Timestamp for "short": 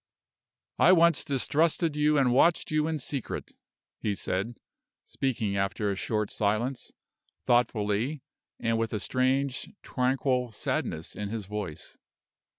5.95-6.31